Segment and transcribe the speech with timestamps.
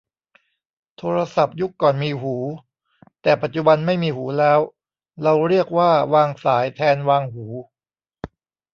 [0.97, 2.35] โทรศัพท์ยุคก่อนมีหู
[3.21, 4.59] แต่ปัจจุบันไม่มีหูแล้ว
[5.23, 7.45] เราเรียกว่าวางสายแทนวางหู